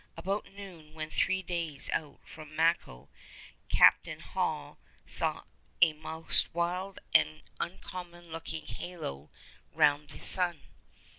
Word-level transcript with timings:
About 0.17 0.51
noon, 0.51 0.95
when 0.95 1.11
three 1.11 1.43
days 1.43 1.87
out 1.93 2.21
from 2.25 2.55
Macao, 2.55 3.07
Captain 3.69 4.19
Hall 4.19 4.79
saw 5.05 5.43
'a 5.79 5.93
most 5.93 6.51
wild 6.55 6.97
and 7.13 7.43
uncommon 7.59 8.31
looking 8.31 8.65
halo 8.65 9.29
round 9.75 10.09
the 10.09 10.19
sun. 10.25 10.61